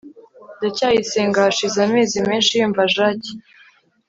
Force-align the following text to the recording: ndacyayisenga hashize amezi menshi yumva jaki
ndacyayisenga 0.57 1.37
hashize 1.45 1.77
amezi 1.87 2.17
menshi 2.27 2.51
yumva 2.59 2.81
jaki 2.93 3.31